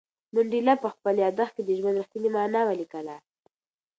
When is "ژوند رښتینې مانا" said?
1.79-2.61